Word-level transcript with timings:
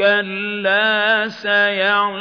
كَلَّا 0.00 1.28
سَيَعْلَمُونَ 1.28 2.16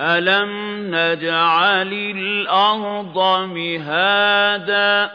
أَلَمْ 0.00 0.50
نَجْعَلِ 0.94 1.92
الْأَرْضَ 1.92 3.18
مِهَادًا 3.48 5.10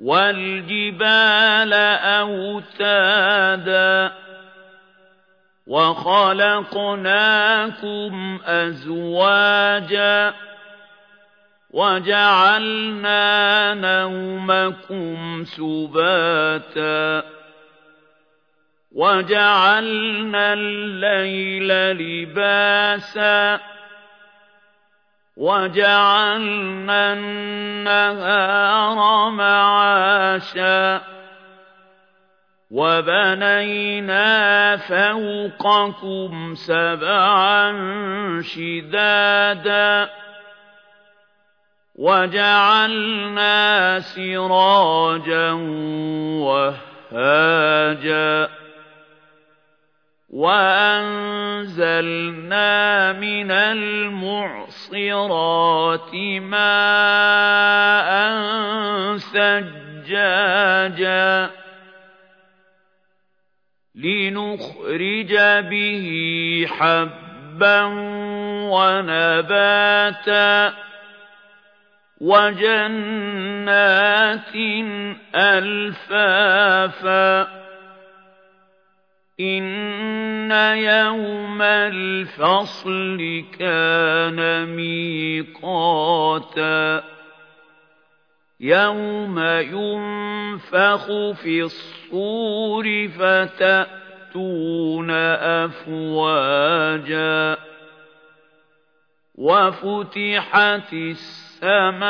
وَالْجِبَالَ 0.00 1.72
أَوْتَادًا 2.24 4.12
وَخَلَقْنَاكُمْ 5.70 7.10
أَزْوَاجًا 8.46 10.34
وَجَعَلْنَا 11.70 13.24
نَوْمَكُمْ 13.74 15.44
سُبَاتًا 15.44 17.22
وَجَعَلْنَا 18.92 20.52
اللَّيْلَ 20.52 21.96
لِبَاسًا 21.96 23.60
وَجَعَلْنَا 25.36 27.12
النَّهَارَ 27.12 29.30
مَعَاشًا 29.30 31.19
وَبَنَيْنَا 32.70 34.26
فَوْقَكُمْ 34.76 36.54
سَبْعًا 36.54 37.72
شِدَادًا 38.42 40.10
وَجَعَلْنَا 41.94 43.60
سِرَاجًا 44.00 45.50
وَهَّاجًا 47.12 48.48
وَأَنزَلْنَا 50.30 51.52
مِنَ 53.12 53.50
الْمُعْصِرَاتِ 53.50 54.94
مَاءً 56.40 58.10
ثَجَّاجًا 59.18 60.40
لِنُخْرِجَ 64.02 65.32
بِهِ 65.70 66.06
حَبًّا 66.68 67.82
وَنَبَاتًا 68.70 70.74
وَجَنَّاتٍ 72.20 73.74
أَلْفَافًا 75.34 77.48
إِنَّ 79.40 80.50
يَوْمَ 80.76 81.62
الْفَصْلِ 81.62 83.44
كَانَ 83.58 84.68
مِيقَاتًا 84.76 86.70
يَوْمَ 88.60 89.38
يُنفَخُ 89.48 91.06
فِي 91.42 91.62
الصُّورِ 91.62 93.08
فَتَأْتُونَ 93.18 95.10
أَفْوَاجًا 95.64 97.56
وَفُتِحَتِ 99.34 100.92
السَّمَاءُ 100.92 102.00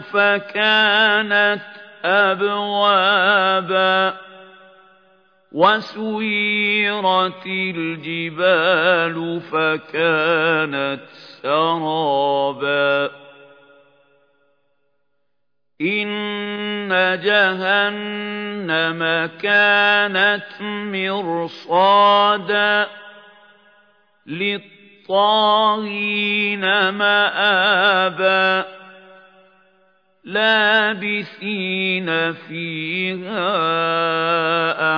فَكَانَتْ 0.00 1.62
أَبْوَابًا 2.04 3.92
وَسُيِّرَتِ 5.52 7.46
الْجِبَالُ 7.46 9.40
فَكَانَتْ 9.40 11.08
سَرَابًا 11.42 13.22
إِنَّ 15.82 16.88
جَهَنَّمَ 17.24 19.30
كَانَتْ 19.42 20.62
مِرْصَادًا 20.94 22.86
لِلطَّاغِينَ 24.26 26.64
مَآبًا 26.88 28.64
لَابِثِينَ 30.24 32.32
فِيهَا 32.32 33.50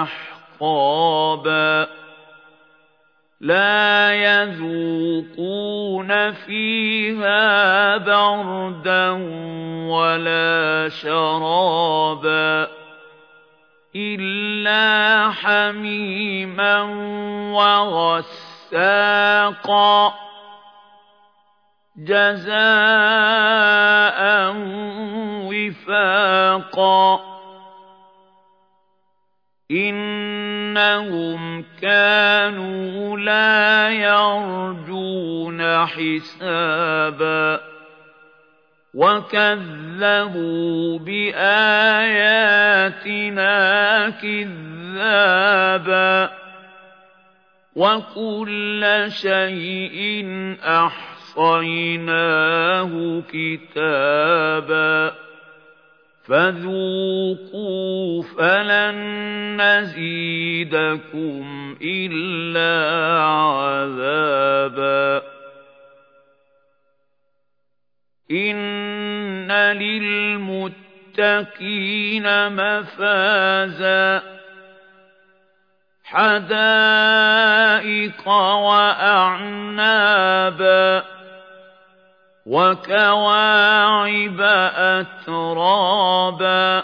أَحْقَابًا 0.03 1.89
لَا 3.41 4.13
يَذُوقُونَ 4.45 6.33
فِيهَا 6.33 7.97
بَرْدًا 7.97 9.11
وَلَا 9.89 10.89
شَرَابًا 10.89 12.69
إِلَّا 13.97 15.31
حَمِيمًا 15.31 16.83
وَغَسَّاقًا 17.53 18.85
جَزَاءً 21.97 22.65
وِفَاقًا 25.49 27.35
إِنَّهُمْ 30.77 31.65
كَانُوا 31.83 33.19
لَا 33.19 33.91
يَرْجُونَ 33.91 35.87
حِسَابًا 35.87 37.61
وَكَذَّبُوا 38.95 40.39
بِآيَاتِنَا 40.99 41.71
كِذَّابًا 44.23 45.45
وَكُلَّ 47.77 49.07
شَيْءٍ 49.09 50.27
أَحْصَيْنَاهُ 50.65 52.13
كِتَابًا 53.33 55.14
فَذُوقُوا 56.25 58.23
فَلَن 58.23 58.95
نَّزِيدَكُمْ 59.61 61.77
إِلَّا 61.83 63.23
عَذَابًا. 63.23 65.23
إِنَّ 68.31 69.53
لِلْمُتَّقِينَ 69.53 72.53
مَفَازًا. 72.53 74.23
حَدَائِقَ 76.05 78.29
وَأَعْنَابًا. 78.29 81.24
وَكَوَاعِبَ 82.47 84.41
أَتْرَابًا 85.01 86.83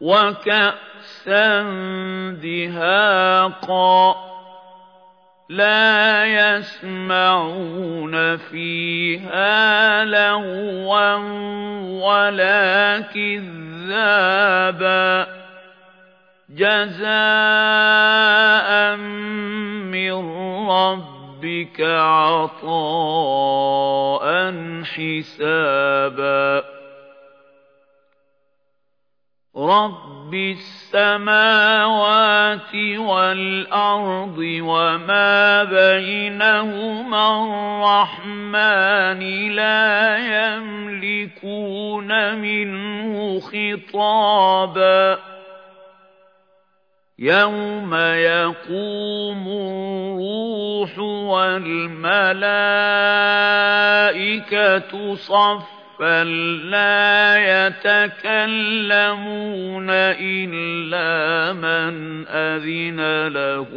وَكَأْسًا 0.00 1.62
دِهَاقًا 2.42 4.14
لَا 5.48 6.24
يَسْمَعُونَ 6.24 8.14
فِيهَا 8.36 10.04
لَغْوًا 10.04 11.14
وَلَا 12.02 13.00
كِذَّابًا 13.14 14.62
جَزَاءً 16.50 17.12
مِّن 18.96 20.12
رَّبِّكَ 20.68 21.11
رَبِّكَ 21.42 21.80
عَطَاءً 21.80 22.62
حِسَابًا. 24.84 26.64
رَبِّ 29.56 30.34
السَّمَاوَاتِ 30.34 31.34
وَالْأَرْضِ 32.98 34.38
وَمَا 34.38 35.64
بَيْنَهُمَا 35.64 37.44
الرَّحْمَنِ 37.44 39.20
لَا 39.50 40.18
يَمْلِكُونَ 40.18 42.10
مِنْهُ 42.38 43.40
خِطَابًا. 43.40 45.31
يَوْمَ 47.22 47.94
يَقُومُ 47.94 49.48
الرُّوحُ 49.48 50.98
وَالْمَلَائِكَةُ 50.98 52.34
صَفًّا 55.14 56.24
لَّا 56.74 57.38
يَتَكَلَّمُونَ 57.66 58.66
إِلَّا 60.18 61.52
مَنْ 61.52 62.26
أَذِنَ 62.26 63.28
لَهُ 63.28 63.68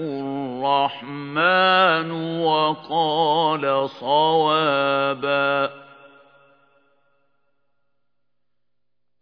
الرَّحْمَنُ 0.65 2.11
وَقَالَ 2.41 3.89
صَوَابًا 3.89 5.69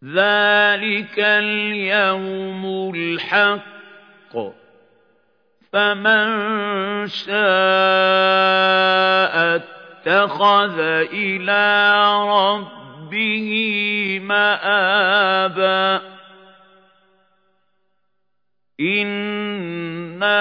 ذَلِكَ 0.04 1.20
الْيَوْمُ 1.20 2.94
الْحَقُّ 2.96 3.73
الْحَقُّ. 4.36 4.54
فَمَن 5.74 6.28
شَاءَ 7.08 7.34
اتَّخَذَ 9.56 10.80
إِلَى 11.14 12.04
رَبِّهِ 12.28 13.50
مَآبًا. 14.24 16.02
إِنَّا 18.80 20.34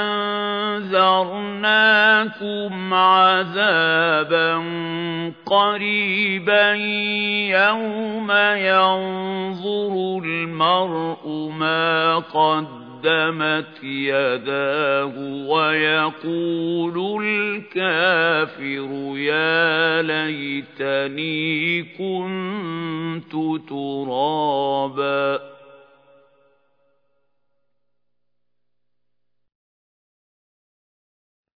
أَنذَرْنَاكُمْ 0.00 1.34
عَذَابًا 2.94 4.56
قَرِيبًا 5.46 6.72
يَوْمَ 7.50 8.30
يَنظُرُ 8.56 10.22
الْمَرْءُ 10.24 11.28
مَا 11.58 12.18
قَدَّمَتْ 12.18 13.82
يَدَاهُ 13.82 15.14
وَيَقُولُ 15.48 17.24
الْكَافِرُ 17.24 18.90
يَا 19.16 20.02
لَيْتَنِي 20.02 21.82
كُنتُ 21.82 23.32
تُرَابًا 23.68 25.41